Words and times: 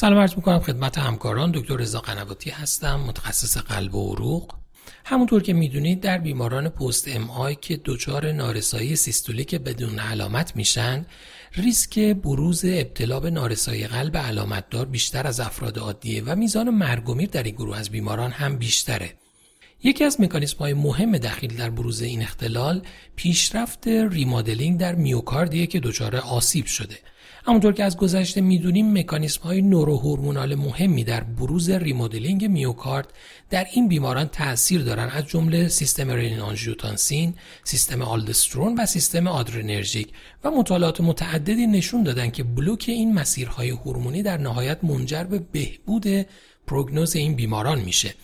سلام 0.00 0.18
عرض 0.18 0.34
می‌کنم 0.36 0.58
خدمت 0.58 0.98
همکاران. 0.98 1.50
دکتر 1.54 1.76
رضا 1.76 2.00
قنواتی 2.00 2.50
هستم 2.50 3.00
متخصص 3.00 3.56
قلب 3.56 3.94
و 3.94 4.12
عروق. 4.12 4.52
همونطور 5.04 5.42
که 5.42 5.52
می‌دونید 5.52 6.00
در 6.00 6.18
بیماران 6.18 6.68
post 6.68 7.08
MI 7.08 7.54
که 7.54 7.80
دچار 7.84 8.32
نارسایی 8.32 8.96
سیستولیک 8.96 9.54
بدون 9.54 9.98
علامت 9.98 10.56
میشن 10.56 11.06
ریسک 11.52 11.98
بروز 11.98 12.64
ابتلا 12.64 13.20
به 13.20 13.30
نارسایی 13.30 13.86
قلب 13.86 14.16
علامتدار 14.16 14.86
بیشتر 14.86 15.26
از 15.26 15.40
افراد 15.40 15.78
عادیه 15.78 16.22
و 16.26 16.36
میزان 16.36 16.70
مرگ 16.70 17.30
در 17.30 17.42
این 17.42 17.54
گروه 17.54 17.78
از 17.78 17.90
بیماران 17.90 18.30
هم 18.30 18.56
بیشتره. 18.56 19.14
یکی 19.82 20.04
از 20.04 20.20
مکانیسم 20.20 20.58
های 20.58 20.74
مهم 20.74 21.18
دخیل 21.18 21.56
در 21.56 21.70
بروز 21.70 22.02
این 22.02 22.22
اختلال 22.22 22.82
پیشرفت 23.16 23.88
remodeling 23.88 24.80
در 24.80 24.94
میوکاردیه 24.94 25.66
که 25.66 25.80
دچار 25.80 26.16
آسیب 26.16 26.66
شده. 26.66 26.98
همونطور 27.48 27.72
که 27.72 27.84
از 27.84 27.96
گذشته 27.96 28.40
می‌دونیم 28.40 28.98
مکانیسم 28.98 29.42
های 29.42 29.62
neurohormonal 29.62 30.54
مهمی 30.54 31.04
در 31.04 31.20
بروز 31.20 31.70
remodeling 31.70 32.44
میوکارد 32.44 33.12
در 33.50 33.66
این 33.72 33.88
بیماران 33.88 34.26
تاثیر 34.26 34.82
دارند 34.82 35.10
از 35.14 35.26
جمله 35.26 35.68
سیستم 35.68 36.10
رنین 36.10 36.40
آنژیوتانسین، 36.40 37.34
سیستم 37.64 38.02
آلدوسترون 38.02 38.74
و 38.78 38.86
سیستم 38.86 39.26
آدرنرژیک 39.26 40.08
و 40.44 40.50
مطالعات 40.50 41.00
متعددی 41.00 41.66
نشون 41.66 42.02
دادن 42.02 42.30
که 42.30 42.42
بلوک 42.42 42.84
این 42.88 43.14
مسیرهای 43.14 43.70
هورمونی 43.70 44.22
در 44.22 44.36
نهایت 44.36 44.84
منجر 44.84 45.24
به 45.24 45.38
بهبود 45.52 46.26
پروگنوز 46.66 47.16
این 47.16 47.34
بیماران 47.34 47.80
میشه. 47.80 48.14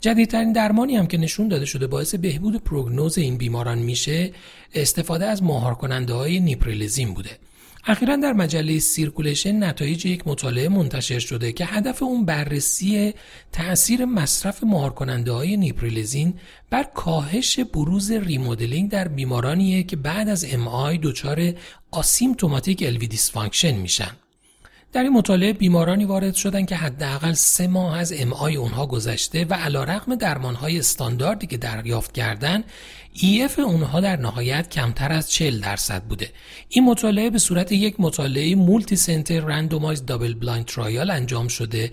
جدیدترین 0.00 0.52
درمانی 0.52 0.96
هم 0.96 1.06
که 1.06 1.18
نشون 1.18 1.48
داده 1.48 1.64
شده 1.64 1.86
باعث 1.86 2.14
بهبود 2.14 2.56
پروگنوز 2.56 3.18
این 3.18 3.36
بیماران 3.36 3.78
میشه 3.78 4.32
استفاده 4.74 5.26
از 5.26 5.42
مهار 5.42 5.74
کننده 5.74 6.14
های 6.14 6.40
نپریلیزین 6.40 7.14
بوده. 7.14 7.30
اخیرا 7.88 8.16
در 8.16 8.32
مجله 8.32 8.78
Circulation 8.78 9.64
نتایج 9.64 10.06
یک 10.06 10.26
مطالعه 10.26 10.68
منتشر 10.68 11.18
شده 11.18 11.52
که 11.52 11.64
هدف 11.64 12.02
اون 12.02 12.24
بررسی 12.24 13.14
تاثیر 13.52 14.04
مصرف 14.04 14.64
مهار 14.64 14.90
کننده 14.90 15.32
های 15.32 15.56
نپریلیزین 15.56 16.34
بر 16.70 16.82
کاهش 16.82 17.60
بروز 17.60 18.10
remodeling 18.10 18.90
در 18.90 19.08
بیمارانیه 19.08 19.82
که 19.82 19.96
بعد 19.96 20.28
از 20.28 20.54
MI 20.54 20.98
دچار 20.98 21.52
asymptomatic 21.90 22.82
LV 22.86 23.06
dysfunction 23.06 23.74
میشن. 23.74 24.10
در 24.92 25.02
این 25.02 25.12
مطالعه 25.12 25.52
بیمارانی 25.52 26.04
وارد 26.04 26.34
شدند 26.34 26.68
که 26.68 26.76
حداقل 26.76 27.32
سه 27.32 27.66
ماه 27.66 27.98
از 27.98 28.12
MI 28.12 28.56
اونها 28.56 28.86
گذشته 28.86 29.44
و 29.44 29.54
علیرغم 29.54 30.14
درمانهای 30.14 30.78
استانداردی 30.78 31.46
که 31.46 31.56
دریافت 31.56 32.12
کردند 32.12 32.64
EF 33.20 33.58
اونها 33.58 34.00
در 34.00 34.16
نهایت 34.16 34.70
کمتر 34.70 35.12
از 35.12 35.30
40 35.30 35.60
درصد 35.60 36.02
بوده. 36.02 36.30
این 36.68 36.84
مطالعه 36.84 37.30
به 37.30 37.38
صورت 37.38 37.72
یک 37.72 37.94
مطالعه 37.98 38.54
multicenter 38.54 39.40
randomized 39.40 40.06
double 40.06 40.34
blind 40.34 40.64
trial 40.64 41.10
انجام 41.10 41.48
شده 41.48 41.90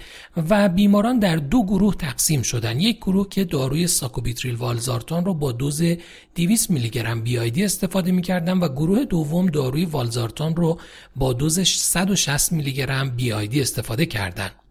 و 0.50 0.70
بیماران 0.70 1.20
در 1.20 1.36
دو 1.36 1.64
گروه 1.64 1.96
تقسیم 1.96 2.42
شدن. 2.42 2.80
یک 2.80 2.98
گروه 2.98 3.30
که 3.30 3.44
داروی 3.44 3.88
ساکوبیتریل 3.88 4.56
والزارتان 4.56 5.26
رو 5.26 5.34
با 5.34 5.52
دوز 5.52 5.84
200 6.36 6.70
میلی 6.72 6.90
گرم 6.90 7.22
BID 7.22 7.66
استفاده 7.66 8.12
می‌کردن 8.12 8.58
و 8.58 8.68
گروه 8.68 9.06
دوم 9.06 9.46
داروی 9.46 9.86
والزارتان 9.86 10.56
رو 10.56 10.80
با 11.16 11.34
دوز 11.34 11.60
160 11.60 12.52
میلی 12.52 12.74
گرم 12.74 13.10
BID 13.10 13.62
استفاده 13.62 14.06
کردند 14.06 14.63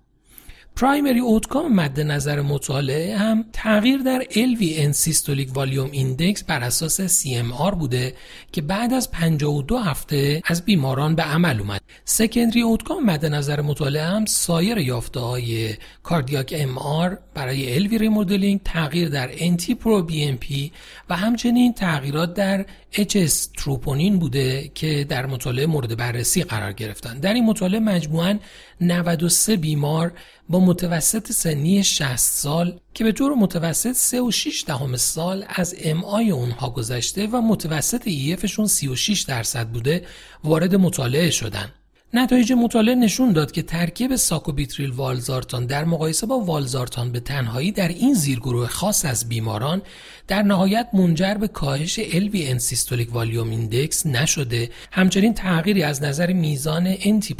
primary 0.76 1.20
outcome 1.20 1.74
مد 1.74 2.00
نظر 2.00 2.40
مطالعه 2.40 3.16
هم 3.16 3.44
تغییر 3.52 3.98
در 3.98 4.24
LV 4.30 4.54
end 4.54 4.90
systolic 4.90 5.56
volume 5.56 5.90
index 5.92 6.44
بر 6.44 6.64
اساس 6.64 7.22
CMR 7.22 7.74
بوده 7.74 8.14
که 8.52 8.62
بعد 8.62 8.92
از 8.92 9.10
52 9.10 9.78
هفته 9.78 10.42
از 10.44 10.64
بیماران 10.64 11.14
به 11.14 11.22
عمل 11.22 11.60
اومد. 11.60 11.81
secondary 12.04 12.60
outcome 12.60 13.04
مد 13.04 13.26
نظر 13.26 13.60
مطالعه 13.60 14.04
هم 14.04 14.26
سایر 14.26 14.78
یافته 14.78 15.20
های 15.20 15.74
cardiac 16.02 16.54
MR 16.58 17.18
برای 17.34 17.88
LV 17.88 17.92
remodeling 17.92 18.60
تغییر 18.64 19.08
در 19.08 19.32
NT-proBNP 19.32 20.70
و 21.10 21.16
همچنین 21.16 21.72
تغییرات 21.72 22.34
در 22.34 22.66
HS 22.92 23.32
troponin 23.56 24.18
بوده 24.18 24.70
که 24.74 25.06
در 25.08 25.26
مطالعه 25.26 25.66
مورد 25.66 25.96
بررسی 25.96 26.42
قرار 26.42 26.72
گرفتن. 26.72 27.18
در 27.18 27.34
این 27.34 27.44
مطالعه 27.44 27.80
مجموعاً 27.80 28.38
93 28.80 29.56
بیمار 29.56 30.12
با 30.48 30.60
متوسط 30.60 31.32
سنی 31.32 31.84
60 31.84 32.16
سال 32.16 32.80
که 32.94 33.04
به 33.04 33.12
طور 33.12 33.34
متوسط 33.34 33.92
3 33.92 34.20
و 34.20 34.30
6 34.30 34.64
دهم 34.66 34.96
سال 34.96 35.44
از 35.48 35.74
MI 35.84 36.30
اونها 36.30 36.70
گذشته 36.70 37.26
و 37.26 37.40
متوسط 37.40 38.02
EF 38.04 38.25
شون 38.25 38.66
36 38.66 39.22
درصد 39.22 39.68
بوده 39.68 40.06
وارد 40.44 40.74
مطالعه 40.74 41.30
شدن. 41.30 41.72
نتایج 42.14 42.52
مطالعه 42.52 42.94
نشون 42.94 43.32
داد 43.32 43.52
که 43.52 43.62
ترکیب 43.62 44.16
ساکوبیتریل 44.16 44.90
والزارتان 44.90 45.66
در 45.66 45.84
مقایسه 45.84 46.26
با 46.26 46.40
والزارتان 46.40 47.12
به 47.12 47.20
تنهایی 47.20 47.72
در 47.72 47.88
این 47.88 48.14
زیرگروه 48.14 48.66
خاص 48.66 49.04
از 49.04 49.28
بیماران 49.28 49.82
در 50.28 50.42
نهایت 50.42 50.88
منجر 50.92 51.34
به 51.34 51.48
کاهش 51.48 52.00
LV 52.00 52.58
systolic 52.58 53.14
volume 53.14 53.50
index 53.50 54.06
نشده. 54.06 54.70
همچنین 54.92 55.34
تغییری 55.34 55.82
از 55.82 56.02
نظر 56.02 56.32
میزان 56.32 56.94
NT 57.04 57.34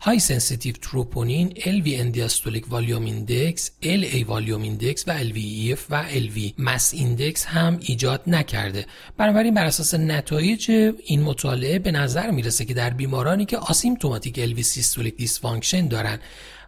high 0.00 0.18
sensitive 0.18 0.74
troponin 0.82 1.50
LV 1.50 1.88
diastolic 1.88 2.72
volume 2.72 3.04
index 3.04 3.70
LA 3.82 4.26
volume 4.26 4.62
index 4.62 5.04
و 5.06 5.18
LVEF 5.18 5.78
و 5.90 6.04
LV 6.08 6.52
mass 6.58 6.94
index 6.94 7.44
هم 7.44 7.78
ایجاد 7.80 8.22
نکرده. 8.26 8.86
بنابراین 9.16 9.54
بر 9.54 9.64
اساس 9.64 9.94
نتایج 9.94 10.70
این 11.04 11.22
مطالعه 11.22 11.78
به 11.78 11.92
نظر 11.92 12.30
می‌رسه 12.30 12.64
که 12.64 12.74
در 12.74 12.90
بیمارانی 12.90 13.44
که 13.44 13.58
asymptomatic 13.58 14.54
LV 14.54 14.60
systolic 14.60 15.16
dysfunction 15.16 15.88
دارن 15.88 16.18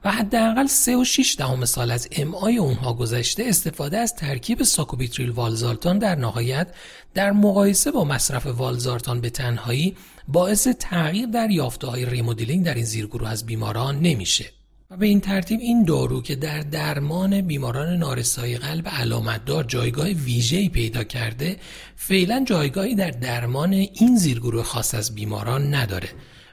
و 0.04 0.10
حداقل 0.10 0.66
3 0.66 0.96
و 0.96 1.04
6 1.04 1.36
دهم 1.38 1.64
سال 1.64 1.90
از 1.90 2.08
MI 2.12 2.58
اونها 2.58 2.94
گذشته 2.94 3.44
استفاده 3.46 3.98
از 3.98 4.14
ترکیب 4.14 4.62
ساکوبیتریل 4.62 5.30
والزارتان 5.30 5.98
در 5.98 6.14
نهایت 6.14 6.68
در 7.14 7.32
مقایسه 7.32 7.90
با 7.90 8.04
مصرف 8.04 8.46
والزارتان 8.46 9.20
به 9.20 9.30
تنهایی 9.30 9.96
باعث 10.28 10.68
تغییر 10.68 11.26
در 11.26 11.50
یافته 11.50 11.86
های 11.86 12.06
remodeling 12.06 12.64
در 12.64 12.74
این 12.74 12.84
زیرگروه 12.84 13.28
از 13.28 13.46
بیماران 13.46 14.00
نمیشه. 14.00 14.44
و 14.90 14.96
به 14.96 15.06
این 15.06 15.20
ترتیب 15.20 15.60
این 15.60 15.84
دارو 15.84 16.22
که 16.22 16.34
در 16.34 16.60
درمان 16.60 17.40
بیماران 17.40 17.96
نارسایی 17.96 18.56
قلب 18.56 18.88
علامتدار 18.88 19.64
جایگاه 19.64 20.08
ویژه‌ای 20.08 20.68
پیدا 20.68 21.04
کرده 21.04 21.56
فعلا 21.96 22.44
جایگاهی 22.46 22.94
در 22.94 23.10
درمان 23.10 23.72
این 23.72 24.16
زیرگروه 24.16 24.62
خاص 24.62 24.94
از 24.94 25.14
بیماران 25.14 25.74
نداره. 25.74 26.08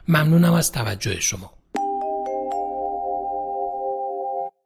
ممنونم 0.08 0.52
از 0.52 0.72
توجه 0.72 1.20
شما. 1.20 1.57